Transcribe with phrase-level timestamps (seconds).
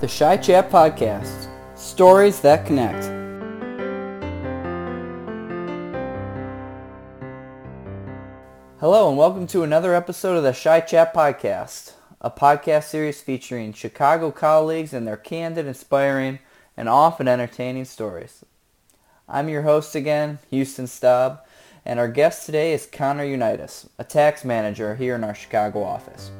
[0.00, 1.48] The Chi Chat Podcast.
[1.74, 3.06] Stories that connect.
[8.78, 13.72] Hello and welcome to another episode of the Chi Chat Podcast, a podcast series featuring
[13.72, 16.38] Chicago colleagues and their candid, inspiring,
[16.76, 18.44] and often entertaining stories.
[19.28, 21.40] I'm your host again, Houston Staub,
[21.84, 26.30] and our guest today is Connor Unitas, a tax manager here in our Chicago office.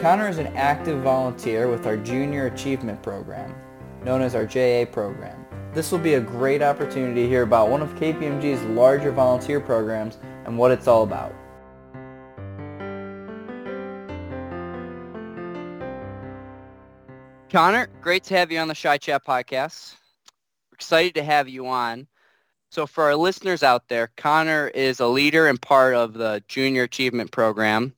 [0.00, 3.54] Connor is an active volunteer with our Junior Achievement Program,
[4.04, 5.42] known as our JA program.
[5.72, 10.18] This will be a great opportunity to hear about one of KPMG's larger volunteer programs
[10.44, 11.34] and what it's all about.
[17.50, 19.94] Connor, great to have you on the Chi Chat podcast.
[20.74, 22.06] excited to have you on.
[22.70, 26.82] So for our listeners out there, Connor is a leader and part of the Junior
[26.82, 27.95] Achievement Program.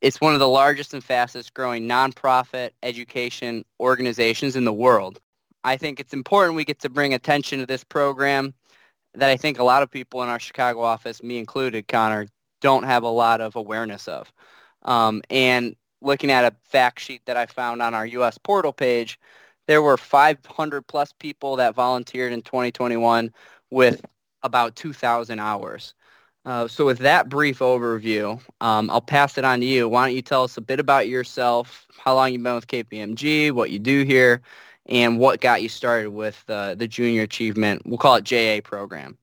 [0.00, 5.20] It's one of the largest and fastest growing nonprofit education organizations in the world.
[5.64, 8.54] I think it's important we get to bring attention to this program
[9.14, 12.28] that I think a lot of people in our Chicago office, me included, Connor,
[12.60, 14.32] don't have a lot of awareness of.
[14.82, 18.38] Um, and looking at a fact sheet that I found on our U.S.
[18.38, 19.18] portal page,
[19.66, 23.32] there were 500 plus people that volunteered in 2021
[23.70, 24.00] with
[24.44, 25.94] about 2,000 hours.
[26.48, 29.86] Uh, so with that brief overview, um, I'll pass it on to you.
[29.86, 33.52] Why don't you tell us a bit about yourself, how long you've been with KPMG,
[33.52, 34.40] what you do here,
[34.86, 39.18] and what got you started with uh, the Junior Achievement, we'll call it JA program.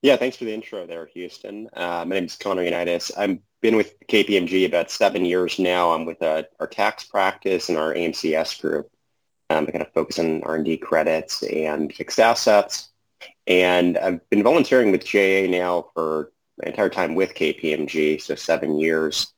[0.00, 1.68] Yeah, thanks for the intro there, Houston.
[1.74, 3.12] Uh, my name is Connor Unitas.
[3.14, 5.92] I've been with KPMG about seven years now.
[5.92, 8.90] I'm with uh, our tax practice and our AMCS group.
[9.50, 12.88] Um, I kind of focus on R&D credits and fixed assets.
[13.46, 16.32] And I've been volunteering with JA now for
[16.62, 19.32] my entire time with KPMG, so seven years.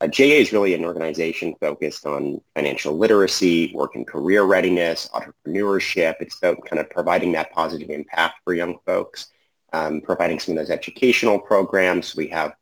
[0.00, 6.16] Uh, JA is really an organization focused on financial literacy, work and career readiness, entrepreneurship.
[6.18, 9.28] It's about kind of providing that positive impact for young folks,
[9.72, 12.16] um, providing some of those educational programs.
[12.16, 12.54] We have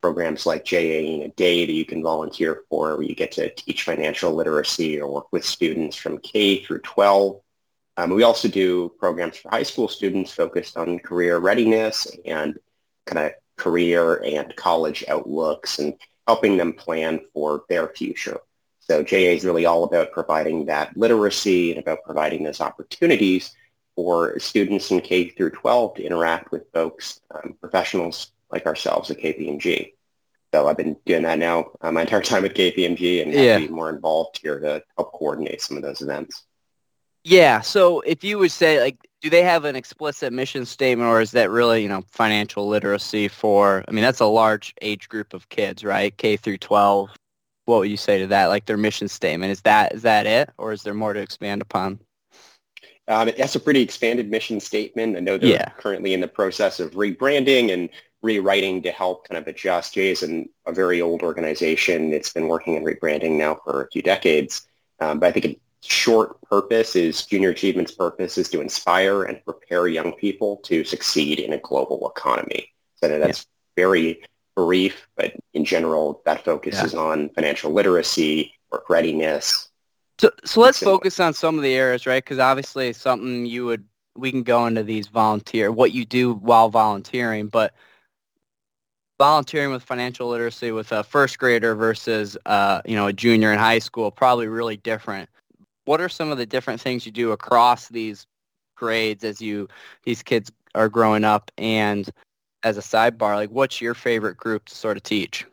[0.00, 3.50] programs like JA in a day that you can volunteer for where you get to
[3.54, 7.40] teach financial literacy or work with students from K through 12
[7.98, 12.56] um, we also do programs for high school students focused on career readiness and
[13.06, 15.94] kind of career and college outlooks and
[16.24, 18.38] helping them plan for their future.
[18.78, 23.50] So JA is really all about providing that literacy and about providing those opportunities
[23.96, 29.18] for students in K through 12 to interact with folks, um, professionals like ourselves at
[29.18, 29.94] KPMG.
[30.54, 33.58] So I've been doing that now uh, my entire time at KPMG and yeah.
[33.58, 36.44] be more involved here to help coordinate some of those events.
[37.24, 37.60] Yeah.
[37.60, 41.32] So if you would say like, do they have an explicit mission statement or is
[41.32, 45.48] that really, you know, financial literacy for, I mean, that's a large age group of
[45.48, 46.16] kids, right?
[46.16, 47.10] K through 12.
[47.64, 48.46] What would you say to that?
[48.46, 50.50] Like their mission statement, is that, is that it?
[50.56, 52.00] Or is there more to expand upon?
[53.08, 55.16] Um, that's a pretty expanded mission statement.
[55.16, 55.70] I know they're yeah.
[55.78, 57.88] currently in the process of rebranding and
[58.22, 59.94] rewriting to help kind of adjust.
[59.94, 62.12] JA is an, a very old organization.
[62.12, 64.66] It's been working in rebranding now for a few decades.
[65.00, 69.44] Um, but I think it short purpose is Junior Achievement's purpose is to inspire and
[69.44, 72.72] prepare young people to succeed in a global economy.
[72.96, 73.46] So that's
[73.76, 73.84] yeah.
[73.84, 74.22] very
[74.56, 77.00] brief, but in general, that focuses yeah.
[77.00, 79.70] on financial literacy, work readiness.
[80.18, 82.24] So, so let's focus on some of the areas, right?
[82.24, 83.84] Because obviously, something you would
[84.16, 87.72] we can go into these volunteer what you do while volunteering, but
[89.18, 93.58] volunteering with financial literacy with a first grader versus uh, you know a junior in
[93.58, 95.28] high school probably really different
[95.88, 98.26] what are some of the different things you do across these
[98.76, 99.66] grades as you
[100.04, 102.10] these kids are growing up and
[102.62, 105.46] as a sidebar like what's your favorite group to sort of teach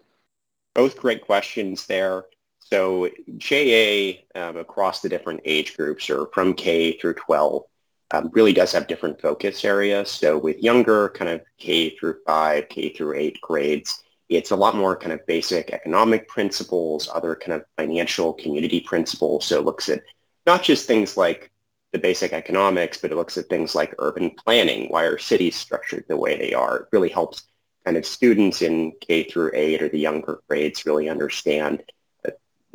[0.74, 2.26] both great questions there
[2.60, 7.64] so JA um, across the different age groups or from K through 12
[8.12, 10.10] um, really does have different focus areas.
[10.10, 14.76] So with younger kind of K through 5, K through 8 grades, it's a lot
[14.76, 19.46] more kind of basic economic principles, other kind of financial community principles.
[19.46, 20.02] So it looks at
[20.46, 21.52] not just things like
[21.92, 24.90] the basic economics, but it looks at things like urban planning.
[24.90, 26.78] Why are cities structured the way they are?
[26.78, 27.44] It really helps
[27.86, 31.84] kind of students in K through 8 or the younger grades really understand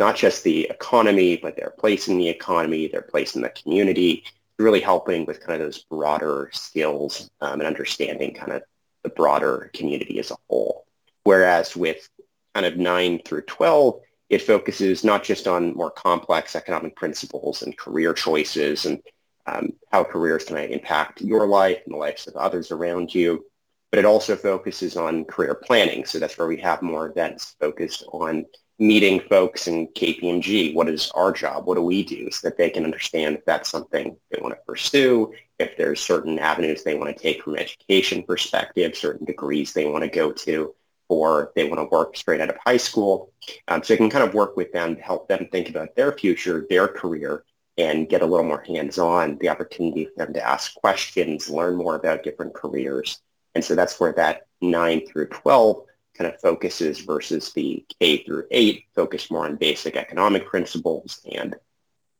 [0.00, 4.24] not just the economy, but their place in the economy, their place in the community,
[4.58, 8.62] really helping with kind of those broader skills um, and understanding kind of
[9.02, 10.86] the broader community as a whole.
[11.24, 12.08] Whereas with
[12.54, 14.00] kind of 9 through 12,
[14.30, 19.02] it focuses not just on more complex economic principles and career choices and
[19.46, 23.44] um, how careers can impact your life and the lives of others around you,
[23.90, 26.04] but it also focuses on career planning.
[26.04, 28.46] So that's where we have more events focused on
[28.78, 30.74] meeting folks in KPMG.
[30.74, 31.66] What is our job?
[31.66, 34.60] What do we do so that they can understand if that's something they want to
[34.64, 39.72] pursue, if there's certain avenues they want to take from an education perspective, certain degrees
[39.72, 40.72] they want to go to,
[41.10, 43.32] or they want to work straight out of high school.
[43.68, 46.12] Um, so I can kind of work with them to help them think about their
[46.12, 47.44] future, their career,
[47.76, 51.96] and get a little more hands-on, the opportunity for them to ask questions, learn more
[51.96, 53.20] about different careers.
[53.54, 55.84] And so that's where that 9 through 12
[56.16, 61.56] kind of focuses versus the K through 8 focus more on basic economic principles and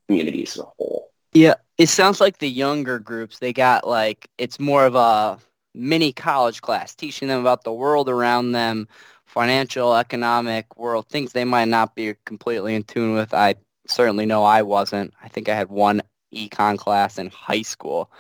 [0.08, 1.12] communities as a whole.
[1.32, 5.38] Yeah, it sounds like the younger groups, they got like, it's more of a
[5.74, 8.88] mini college class, teaching them about the world around them,
[9.26, 13.32] financial, economic world, things they might not be completely in tune with.
[13.32, 13.54] I
[13.86, 15.14] certainly know I wasn't.
[15.22, 16.02] I think I had one
[16.34, 18.10] econ class in high school,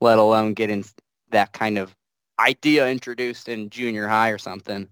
[0.00, 0.84] let alone getting
[1.30, 1.94] that kind of
[2.40, 4.88] idea introduced in junior high or something.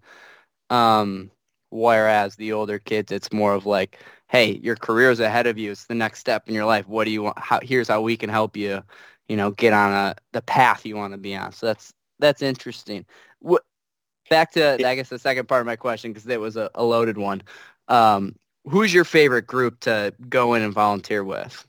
[0.71, 1.31] Um,
[1.71, 3.99] whereas the older kids, it's more of like,
[4.29, 5.71] hey, your career is ahead of you.
[5.71, 6.89] It's the next step in your life.
[6.89, 7.39] What do you want?
[7.39, 8.83] How, here's how we can help you,
[9.29, 11.53] you know, get on a, the path you want to be on.
[11.53, 13.07] So that's, that's interesting.
[13.41, 13.63] What,
[14.31, 16.85] back to, I guess, the second part of my question, because it was a, a
[16.85, 17.43] loaded one.
[17.89, 21.67] Um, who's your favorite group to go in and volunteer with?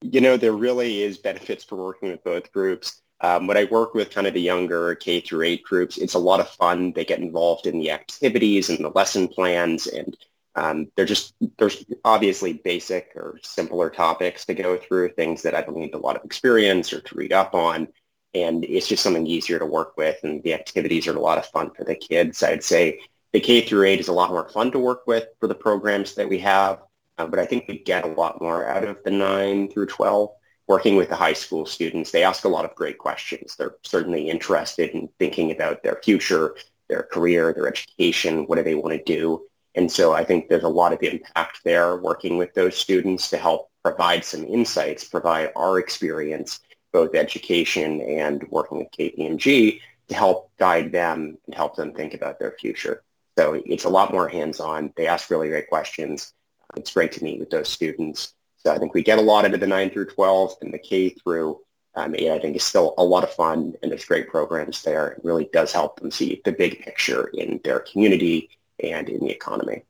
[0.00, 3.00] You know, there really is benefits for working with both groups.
[3.20, 6.18] Um, when I work with kind of the younger K through 8 groups, it's a
[6.18, 6.92] lot of fun.
[6.92, 10.16] They get involved in the activities and the lesson plans, and
[10.56, 15.62] um, they're just there's obviously basic or simpler topics to go through, things that I
[15.62, 17.86] don't need a lot of experience or to read up on,
[18.34, 20.18] and it's just something easier to work with.
[20.22, 22.42] And the activities are a lot of fun for the kids.
[22.42, 23.00] I'd say
[23.32, 26.14] the K through 8 is a lot more fun to work with for the programs
[26.14, 26.80] that we have,
[27.18, 30.30] uh, but I think we get a lot more out of the 9 through 12
[30.68, 33.56] working with the high school students, they ask a lot of great questions.
[33.56, 36.56] They're certainly interested in thinking about their future,
[36.88, 39.42] their career, their education, what do they want to do.
[39.74, 43.38] And so I think there's a lot of impact there working with those students to
[43.38, 46.60] help provide some insights, provide our experience,
[46.92, 52.38] both education and working with KPMG to help guide them and help them think about
[52.38, 53.02] their future.
[53.38, 54.92] So it's a lot more hands-on.
[54.96, 56.32] They ask really great questions.
[56.76, 58.34] It's great to meet with those students.
[58.58, 61.10] So I think we get a lot into the 9 through 12 and the K
[61.10, 61.60] through
[61.94, 65.08] um, 8 I think is still a lot of fun and there's great programs there.
[65.08, 68.50] It really does help them see the big picture in their community
[68.82, 69.84] and in the economy.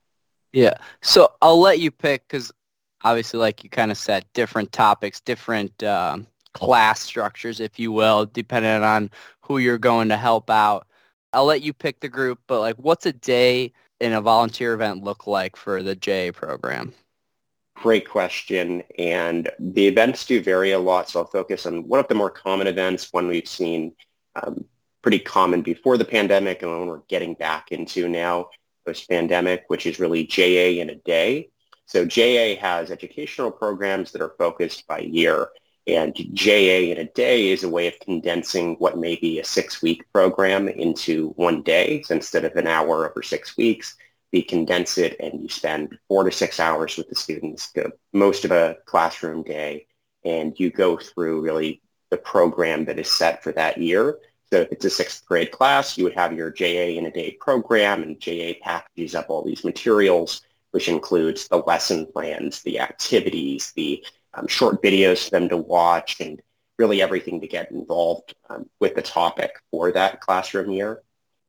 [0.53, 0.75] Yeah.
[1.01, 2.53] So I'll let you pick because
[3.05, 6.19] obviously like you kind of said, different topics, different uh,
[6.55, 9.11] class structures, if you will, depending on
[9.43, 10.87] who you're going to help out.
[11.33, 15.05] I'll let you pick the group, but like what's a day in a volunteer event
[15.05, 16.93] look like for the JA program?
[17.77, 18.83] Great question.
[18.99, 21.09] And the events do vary a lot.
[21.09, 23.95] So I'll focus on one of the more common events, one we've seen
[24.37, 24.65] um,
[25.03, 28.51] pretty common before the pandemic and one we're getting back into now
[28.87, 31.51] post-pandemic, which is really JA in a day.
[31.87, 35.49] So JA has educational programs that are focused by year.
[35.87, 40.05] And JA in a day is a way of condensing what may be a six-week
[40.13, 42.03] program into one day.
[42.03, 43.97] So instead of an hour over six weeks,
[44.33, 47.73] we condense it and you spend four to six hours with the students,
[48.13, 49.87] most of a classroom day,
[50.25, 54.19] and you go through really the program that is set for that year.
[54.51, 57.33] So if it's a sixth grade class, you would have your JA in a day
[57.41, 63.73] program, and JA packages up all these materials, which includes the lesson plans, the activities,
[63.75, 66.41] the um, short videos for them to watch, and
[66.79, 71.03] really everything to get involved um, with the topic for that classroom year.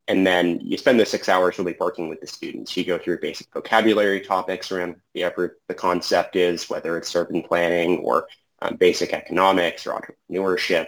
[0.07, 2.75] And then you spend the six hours really working with the students.
[2.75, 7.99] You go through basic vocabulary topics around whatever the concept is, whether it's urban planning
[7.99, 8.27] or
[8.61, 10.87] um, basic economics or entrepreneurship.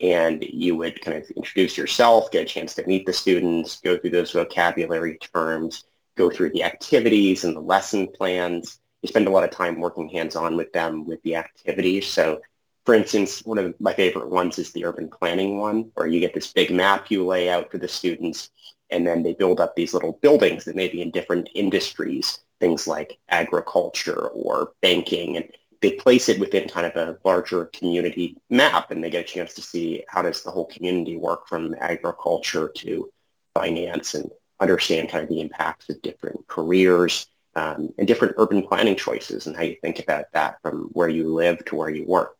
[0.00, 3.96] And you would kind of introduce yourself, get a chance to meet the students, go
[3.96, 5.84] through those vocabulary terms,
[6.16, 8.78] go through the activities and the lesson plans.
[9.02, 12.06] You spend a lot of time working hands-on with them with the activities.
[12.06, 12.40] So
[12.86, 16.34] for instance, one of my favorite ones is the urban planning one, where you get
[16.34, 18.50] this big map you lay out for the students,
[18.90, 22.86] and then they build up these little buildings that may be in different industries, things
[22.86, 25.48] like agriculture or banking, and
[25.82, 29.54] they place it within kind of a larger community map, and they get a chance
[29.54, 33.10] to see how does the whole community work from agriculture to
[33.54, 38.96] finance and understand kind of the impacts of different careers um, and different urban planning
[38.96, 42.36] choices and how you think about that from where you live to where you work.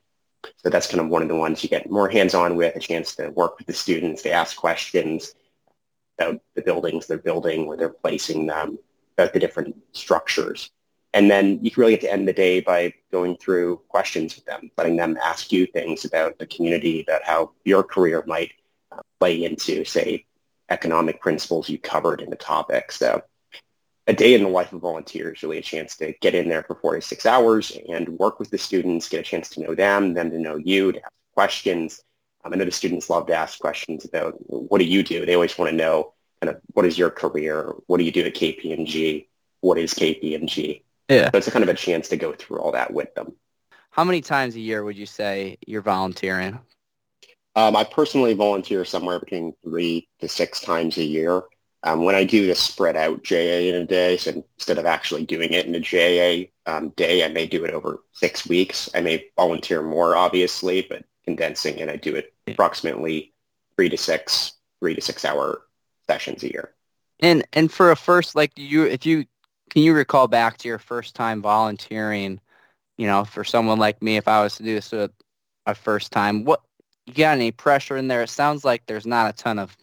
[0.57, 3.17] So that's kind of one of the ones you get more hands-on with, a chance
[3.17, 5.35] to work with the students, to ask questions
[6.19, 8.79] about the buildings they're building, where they're placing them,
[9.19, 10.71] about the different structures.
[11.13, 14.45] And then you can really get to end the day by going through questions with
[14.45, 18.53] them, letting them ask you things about the community, about how your career might
[18.93, 20.25] uh, play into, say,
[20.71, 22.93] economic principles you covered in the topic.
[22.93, 23.23] So
[24.11, 26.65] a day in the life of volunteer is really a chance to get in there
[26.65, 29.73] for four to six hours and work with the students, get a chance to know
[29.73, 32.03] them, them to know you, to ask questions.
[32.45, 35.25] Um, I know the students love to ask questions about what do you do?
[35.25, 37.73] They always want to know kind of what is your career?
[37.87, 39.29] What do you do at KPMG?
[39.61, 40.83] What is KPMG?
[41.09, 41.31] Yeah.
[41.31, 43.35] So it's a kind of a chance to go through all that with them.
[43.91, 46.59] How many times a year would you say you're volunteering?
[47.55, 51.43] Um, I personally volunteer somewhere between three to six times a year.
[51.83, 55.25] Um, when I do the spread out JA in a day, so instead of actually
[55.25, 58.91] doing it in a JA um, day, I may do it over six weeks.
[58.95, 63.33] I may volunteer more, obviously, but condensing and I do it approximately
[63.77, 65.63] three to six, three to six hour
[66.07, 66.75] sessions a year.
[67.21, 69.25] And and for a first, like you, if you
[69.71, 72.41] can you recall back to your first time volunteering,
[72.99, 75.11] you know, for someone like me, if I was to do this a,
[75.67, 76.61] a first time, what
[77.07, 78.23] you got any pressure in there?
[78.23, 79.77] It sounds like there's not a ton of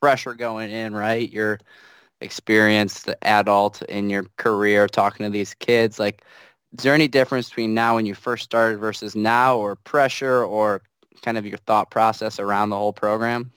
[0.00, 1.30] pressure going in, right?
[1.30, 1.58] You're
[2.20, 5.98] experienced adult in your career talking to these kids.
[5.98, 6.24] Like,
[6.76, 10.82] is there any difference between now when you first started versus now or pressure or
[11.22, 13.52] kind of your thought process around the whole program?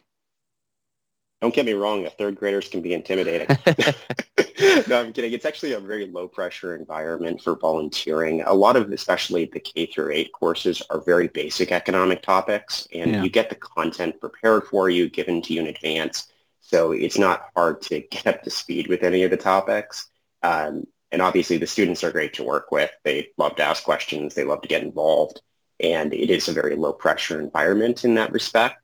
[1.41, 3.47] Don't get me wrong, the third graders can be intimidating.
[4.87, 5.33] no, I'm kidding.
[5.33, 8.43] It's actually a very low pressure environment for volunteering.
[8.43, 13.11] A lot of, especially the K through eight courses are very basic economic topics and
[13.11, 13.23] yeah.
[13.23, 16.30] you get the content prepared for you, given to you in advance.
[16.71, 20.07] So it's not hard to get up to speed with any of the topics.
[20.43, 22.89] Um, and obviously the students are great to work with.
[23.03, 24.33] They love to ask questions.
[24.33, 25.41] They love to get involved.
[25.79, 28.81] And it is a very low pressure environment in that respect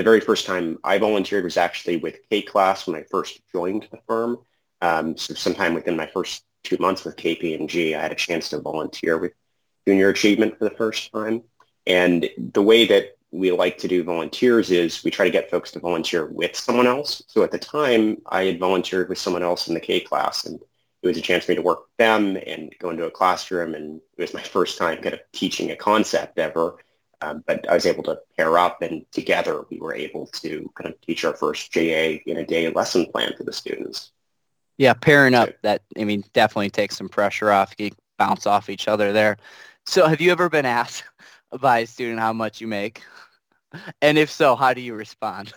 [0.00, 3.86] the very first time I volunteered was actually with K class when I first joined
[3.90, 4.38] the firm.
[4.80, 8.60] Um, so sometime within my first two months with KPMG, I had a chance to
[8.60, 9.32] volunteer with
[9.86, 11.42] Junior Achievement for the first time.
[11.86, 15.70] And the way that we like to do volunteers is we try to get folks
[15.72, 17.22] to volunteer with someone else.
[17.28, 20.60] So at the time, I had volunteered with someone else in the K class, and
[21.02, 23.74] it was a chance for me to work with them and go into a classroom.
[23.74, 26.76] And it was my first time kind of teaching a concept ever.
[27.22, 30.92] Um, but I was able to pair up and together we were able to kind
[30.92, 34.12] of teach our first JA in a day lesson plan for the students.
[34.78, 37.74] Yeah, pairing up that, I mean, definitely takes some pressure off.
[37.76, 39.36] You bounce off each other there.
[39.84, 41.04] So have you ever been asked
[41.60, 43.02] by a student how much you make?
[44.02, 45.52] And if so, how do you respond?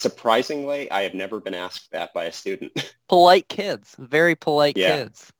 [0.00, 2.94] Surprisingly, I have never been asked that by a student.
[3.08, 4.96] polite kids, very polite yeah.
[4.96, 5.32] kids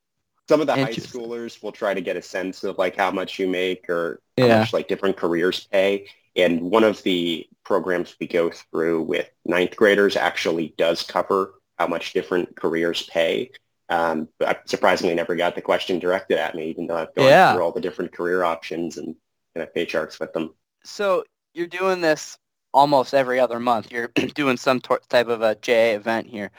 [0.52, 3.38] some of the high schoolers will try to get a sense of like how much
[3.38, 4.58] you make or how yeah.
[4.58, 6.06] much like different careers pay.
[6.36, 11.86] And one of the programs we go through with ninth graders actually does cover how
[11.86, 13.50] much different careers pay.
[13.88, 17.26] Um, but I surprisingly never got the question directed at me, even though I've gone
[17.26, 17.54] yeah.
[17.54, 19.14] through all the different career options and
[19.54, 20.54] kind of pay charts with them.
[20.84, 22.36] So you're doing this
[22.72, 23.90] almost every other month.
[23.90, 26.50] You're doing some type of a JA event here.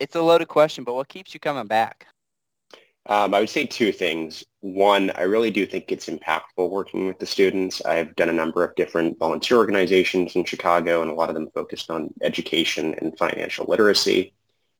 [0.00, 2.06] It's a loaded question, but what keeps you coming back?
[3.08, 4.44] Um, I would say two things.
[4.60, 7.80] One, I really do think it's impactful working with the students.
[7.84, 11.48] I've done a number of different volunteer organizations in Chicago, and a lot of them
[11.54, 14.34] focused on education and financial literacy.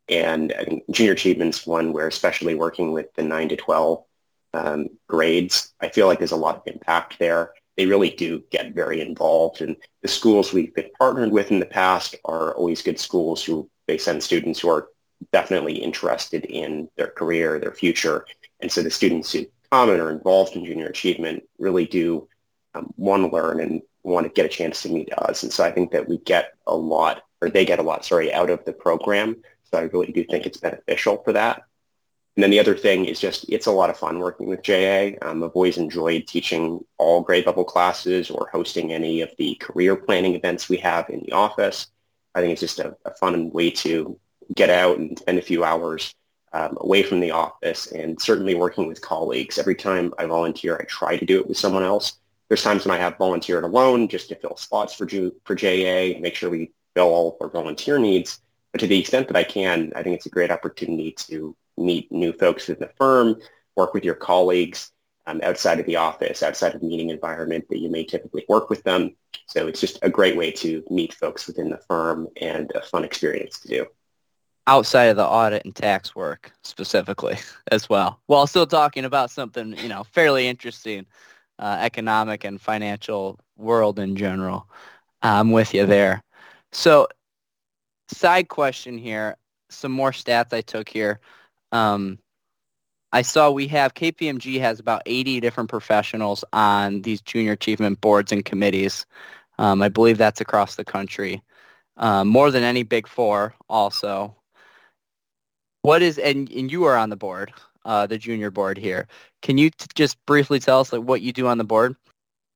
[0.08, 0.52] And
[0.90, 4.04] Junior Achievement's one where, especially working with the 9 to 12
[4.54, 7.52] um, grades, I feel like there's a lot of impact there.
[7.76, 9.61] They really do get very involved.
[9.61, 13.68] And the schools we've been partnered with in the past are always good schools who
[13.87, 14.88] they send students who are
[15.33, 18.26] definitely interested in their career, their future.
[18.61, 22.28] And so the students who come and are involved in junior achievement really do
[22.75, 25.42] um, want to learn and want to get a chance to meet us.
[25.42, 28.33] And so I think that we get a lot, or they get a lot, sorry,
[28.33, 29.37] out of the program.
[29.64, 31.64] So I really do think it's beneficial for that.
[32.37, 35.16] And then the other thing is just it's a lot of fun working with JA.
[35.23, 39.97] Um, I've always enjoyed teaching all grade level classes or hosting any of the career
[39.97, 41.87] planning events we have in the office.
[42.35, 44.19] I think it's just a, a fun way to
[44.55, 46.14] get out and spend a few hours
[46.52, 49.59] um, away from the office and certainly working with colleagues.
[49.59, 52.19] Every time I volunteer, I try to do it with someone else.
[52.49, 56.21] There's times when I have volunteered alone just to fill spots for, Ju- for JA,
[56.21, 58.40] make sure we fill all of our volunteer needs.
[58.73, 62.11] But to the extent that I can, I think it's a great opportunity to meet
[62.11, 63.37] new folks in the firm,
[63.76, 64.92] work with your colleagues
[65.26, 68.71] um, outside of the office, outside of the meeting environment that you may typically work
[68.71, 69.16] with them.
[69.47, 73.04] So it's just a great way to meet folks within the firm and a fun
[73.04, 73.87] experience to do
[74.66, 77.38] outside of the audit and tax work specifically
[77.71, 81.06] as well, while still talking about something, you know, fairly interesting,
[81.59, 84.68] uh, economic and financial world in general.
[85.23, 86.23] I'm with you there.
[86.73, 87.09] So
[88.09, 89.37] side question here,
[89.71, 91.21] some more stats I took here.
[91.73, 92.18] Um,
[93.12, 98.32] I saw we have KPMG has about 80 different professionals on these junior achievement boards
[98.32, 99.06] and committees.
[99.58, 101.42] Um, I believe that's across the country.
[101.96, 104.37] Um, more than any big four also
[105.82, 107.52] What is and, and you are on the board,
[107.85, 109.08] uh, the junior board here.
[109.42, 111.96] Can you t- just briefly tell us like what you do on the board?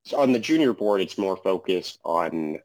[0.05, 2.61] So on the junior board, it's more focused on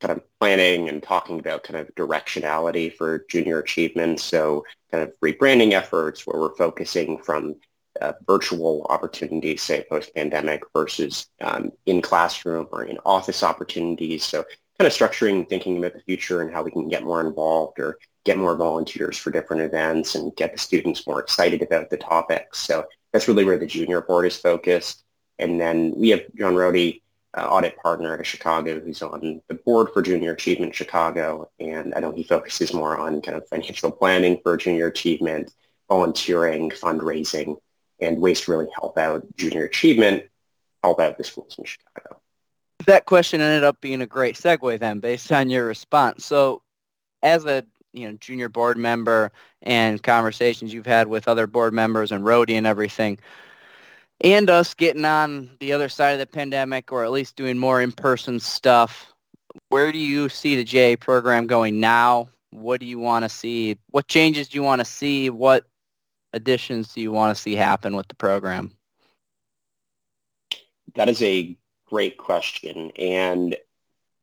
[0.00, 4.20] kind of planning and talking about kind of directionality for junior achievement.
[4.20, 7.56] So kind of rebranding efforts where we're focusing from
[8.00, 14.22] uh, virtual opportunities, say post-pandemic versus um, in classroom or in office opportunities.
[14.22, 14.44] So
[14.78, 17.98] kind of structuring, thinking about the future and how we can get more involved or
[18.24, 22.58] get more volunteers for different events and get the students more excited about the topics.
[22.58, 25.04] So that's really where the junior board is focused.
[25.38, 27.00] And then we have John Rohde,
[27.36, 31.50] uh, audit partner at Chicago, who's on the board for Junior Achievement Chicago.
[31.60, 35.52] And I know he focuses more on kind of financial planning for junior achievement,
[35.88, 37.56] volunteering, fundraising,
[38.00, 40.24] and ways to really help out junior achievement,
[40.82, 42.20] help out the schools in Chicago.
[42.86, 46.24] That question ended up being a great segue then based on your response.
[46.24, 46.62] So
[47.22, 52.12] as a you know junior board member and conversations you've had with other board members
[52.12, 53.18] and Rohde and everything,
[54.20, 57.82] and us getting on the other side of the pandemic or at least doing more
[57.82, 59.12] in-person stuff,
[59.68, 62.28] where do you see the JA program going now?
[62.50, 63.78] What do you want to see?
[63.90, 65.30] What changes do you want to see?
[65.30, 65.64] What
[66.32, 68.72] additions do you want to see happen with the program?
[70.94, 71.56] That is a
[71.86, 72.90] great question.
[72.96, 73.56] And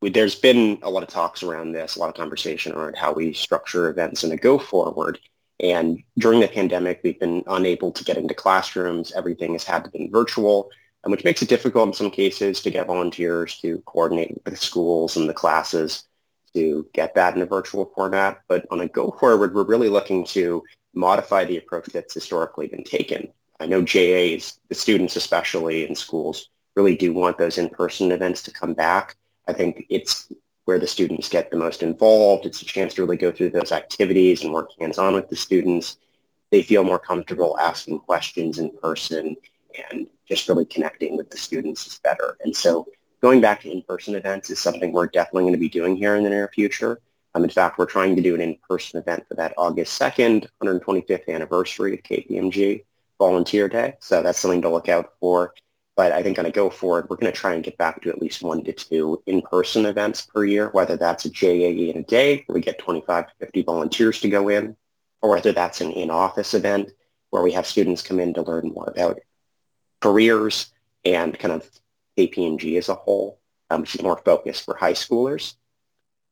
[0.01, 3.33] there's been a lot of talks around this, a lot of conversation around how we
[3.33, 5.19] structure events in a go forward.
[5.63, 9.13] And during the pandemic, we've been unable to get into classrooms.
[9.13, 10.69] Everything has had to be virtual,
[11.03, 14.57] and which makes it difficult in some cases to get volunteers to coordinate with the
[14.57, 16.03] schools and the classes
[16.53, 18.41] to get that in a virtual format.
[18.49, 22.83] But on a go forward, we're really looking to modify the approach that's historically been
[22.83, 23.29] taken.
[23.61, 28.51] I know JAs, the students especially in schools, really do want those in-person events to
[28.51, 29.15] come back.
[29.47, 30.29] I think it's
[30.65, 32.45] where the students get the most involved.
[32.45, 35.97] It's a chance to really go through those activities and work hands-on with the students.
[36.51, 39.35] They feel more comfortable asking questions in person
[39.91, 42.37] and just really connecting with the students is better.
[42.43, 42.87] And so
[43.21, 46.23] going back to in-person events is something we're definitely going to be doing here in
[46.23, 46.99] the near future.
[47.35, 51.27] Um, in fact, we're trying to do an in-person event for that August 2nd, 125th
[51.27, 52.83] anniversary of KPMG
[53.17, 53.95] Volunteer Day.
[53.99, 55.53] So that's something to look out for.
[55.95, 58.09] But I think on a go forward, we're going to try and get back to
[58.09, 62.03] at least one to two in-person events per year, whether that's a JAE in a
[62.03, 64.75] day where we get 25 to 50 volunteers to go in,
[65.21, 66.89] or whether that's an in-office event
[67.29, 69.19] where we have students come in to learn more about
[70.01, 70.71] careers
[71.05, 71.69] and kind of
[72.17, 75.55] KPMG as a whole, um, which is more focused for high schoolers.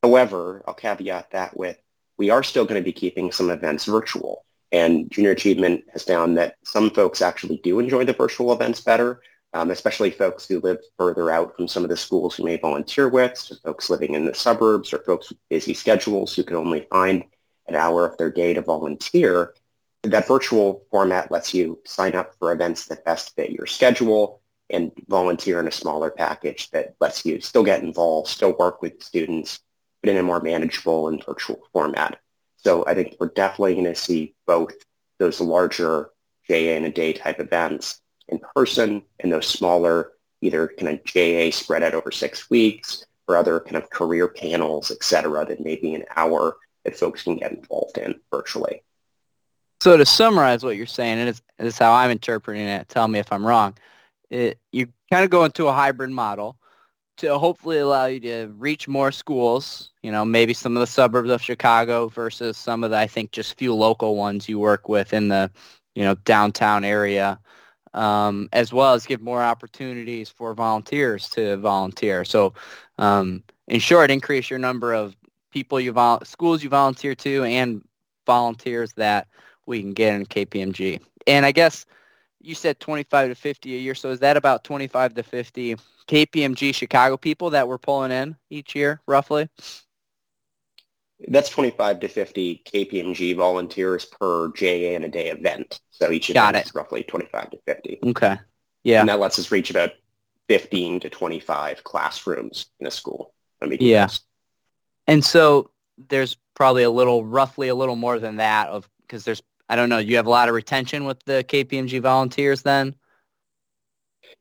[0.04, 1.78] However, I'll caveat that with
[2.18, 4.46] we are still going to be keeping some events virtual.
[4.72, 9.22] And Junior Achievement has found that some folks actually do enjoy the virtual events better,
[9.54, 13.10] um, especially folks who live further out from some of the schools who may volunteer
[13.10, 16.88] with, so folks living in the suburbs or folks with busy schedules who can only
[16.90, 17.24] find
[17.68, 19.54] an hour of their day to volunteer.
[20.04, 24.92] That virtual format lets you sign up for events that best fit your schedule and
[25.08, 29.60] volunteer in a smaller package that lets you still get involved, still work with students,
[30.02, 32.20] but in a more manageable and virtual format.
[32.56, 34.74] So I think we're definitely going to see both
[35.20, 36.10] those larger
[36.48, 38.01] day in a day type events
[38.32, 43.38] in person and those smaller either kind of JA spread out over six weeks or
[43.38, 47.38] other kind of career panels, et cetera, that may be an hour that folks can
[47.38, 48.82] get involved in virtually.
[49.82, 53.20] So to summarize what you're saying, and it's, it's how I'm interpreting it, tell me
[53.20, 53.78] if I'm wrong,
[54.30, 56.58] it, you kind of go into a hybrid model
[57.18, 61.30] to hopefully allow you to reach more schools, you know, maybe some of the suburbs
[61.30, 65.14] of Chicago versus some of the, I think, just few local ones you work with
[65.14, 65.52] in the,
[65.94, 67.40] you know, downtown area
[67.94, 72.24] um, as well as give more opportunities for volunteers to volunteer.
[72.26, 72.54] So,
[72.98, 75.16] um, in short, increase your number of
[75.52, 77.82] people you vol- schools you volunteer to and
[78.26, 79.28] volunteers that
[79.66, 81.00] we can get in KPMG.
[81.28, 81.86] And I guess
[82.40, 83.96] you said 25 to 50 a year.
[83.96, 85.76] So is that about 25 to 50
[86.08, 89.50] KPMG Chicago people that we're pulling in each year, roughly?
[91.28, 95.80] That's 25 to 50 KPMG volunteers per JA in a day event.
[95.92, 96.70] So each Got event it.
[96.70, 98.00] is roughly 25 to 50.
[98.08, 98.40] Okay.
[98.84, 99.02] Yeah.
[99.02, 99.92] And that lets us reach about
[100.50, 103.34] 15 to 25 classrooms in a school.
[103.62, 104.10] Let me Yeah.
[105.08, 105.72] And so
[106.10, 109.90] there's probably a little, roughly a little more than that of, because there's, I don't
[109.90, 112.96] know, you have a lot of retention with the KPMG volunteers then?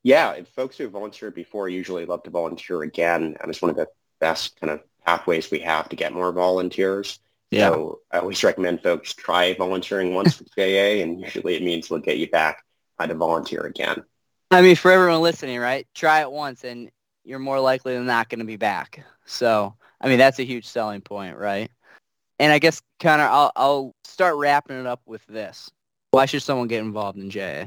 [0.02, 3.36] Yeah, and folks who volunteered before usually love to volunteer again.
[3.40, 3.88] And it's one of the
[4.18, 7.18] best kind of pathways we have to get more volunteers.
[7.50, 7.70] Yeah.
[7.70, 12.00] So I always recommend folks try volunteering once with JA, and usually it means we'll
[12.00, 12.64] get you back
[12.98, 14.04] uh, to volunteer again.
[14.50, 15.86] I mean, for everyone listening, right?
[15.94, 16.90] Try it once and
[17.24, 19.04] you're more likely than not going to be back.
[19.24, 21.70] So, I mean, that's a huge selling point, right?
[22.38, 25.70] And I guess, Connor, I'll, I'll start wrapping it up with this.
[26.10, 27.66] Why should someone get involved in JA?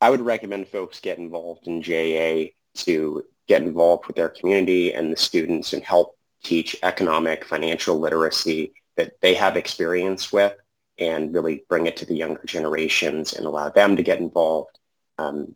[0.00, 2.50] I would recommend folks get involved in JA
[2.84, 8.72] to get involved with their community and the students and help teach economic, financial literacy
[8.96, 10.54] that they have experience with
[10.98, 14.78] and really bring it to the younger generations and allow them to get involved
[15.18, 15.54] um,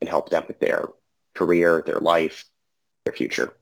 [0.00, 0.86] and help them with their
[1.34, 2.44] career, their life,
[3.04, 3.52] their future.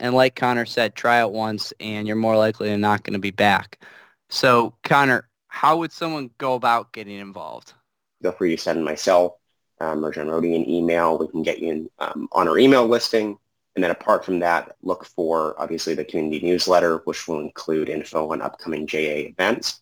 [0.00, 3.20] And like Connor said, try it once and you're more likely than not going to
[3.20, 3.82] be back.
[4.30, 7.74] So Connor, how would someone go about getting involved?
[8.22, 9.34] Feel free to send myself
[9.80, 11.18] um, or John Rohde an email.
[11.18, 13.38] We can get you in, um, on our email listing.
[13.74, 18.32] And then apart from that, look for obviously the community newsletter, which will include info
[18.32, 19.80] on upcoming JA events.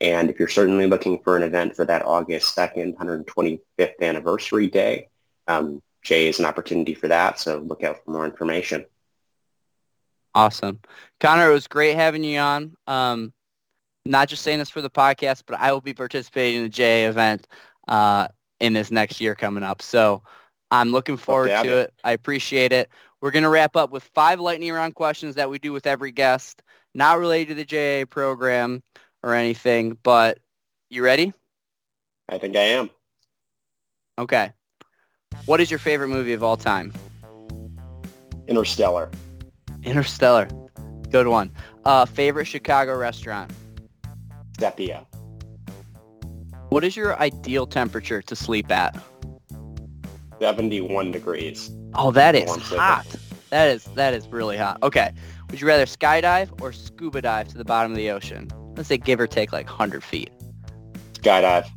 [0.00, 5.08] And if you're certainly looking for an event for that August 2nd, 125th anniversary day,
[5.48, 7.38] um, JA is an opportunity for that.
[7.38, 8.84] So look out for more information.
[10.34, 10.80] Awesome.
[11.20, 12.74] Connor, it was great having you on.
[12.86, 13.32] Um,
[14.04, 17.08] not just saying this for the podcast, but I will be participating in the JA
[17.08, 17.46] event
[17.86, 18.28] uh,
[18.60, 19.82] in this next year coming up.
[19.82, 20.22] So
[20.70, 21.66] I'm looking forward to it.
[21.68, 21.94] it.
[22.02, 22.88] I appreciate it.
[23.22, 26.10] We're going to wrap up with five lightning round questions that we do with every
[26.10, 26.60] guest,
[26.92, 28.82] not related to the JA program
[29.22, 30.40] or anything, but
[30.90, 31.32] you ready?
[32.28, 32.90] I think I am.
[34.18, 34.50] Okay.
[35.46, 36.92] What is your favorite movie of all time?
[38.48, 39.08] Interstellar.
[39.84, 40.48] Interstellar.
[41.08, 41.52] Good one.
[41.84, 43.52] Uh, favorite Chicago restaurant?
[44.58, 45.06] Sepia.
[46.70, 49.00] What is your ideal temperature to sleep at?
[50.40, 51.70] 71 degrees.
[51.94, 53.06] Oh, that is hot.
[53.50, 54.78] That is that is really hot.
[54.82, 55.12] Okay.
[55.50, 58.48] Would you rather skydive or scuba dive to the bottom of the ocean?
[58.74, 60.30] Let's say give or take like 100 feet.
[61.12, 61.68] Skydive.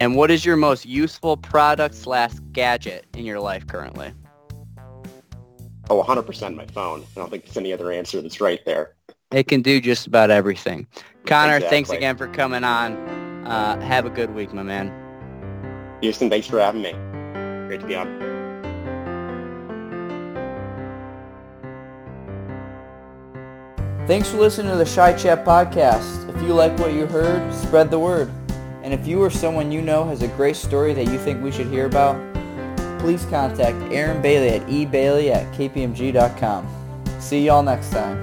[0.00, 4.12] And what is your most useful product slash gadget in your life currently?
[5.90, 7.00] Oh, 100% my phone.
[7.16, 8.94] I don't think there's any other answer that's right there.
[9.32, 10.86] It can do just about everything.
[11.26, 11.76] Connor, exactly.
[11.76, 12.96] thanks again for coming on.
[13.46, 14.92] Uh, have a good week, my man.
[16.00, 16.92] Houston, thanks for having me.
[17.66, 18.27] Great to be on.
[24.08, 26.34] Thanks for listening to the Chi Chat podcast.
[26.34, 28.32] If you like what you heard, spread the word.
[28.82, 31.52] And if you or someone you know has a great story that you think we
[31.52, 32.16] should hear about,
[33.00, 36.66] please contact Erin Bailey at ebailey at kpmg.com.
[37.20, 38.16] See y'all next time.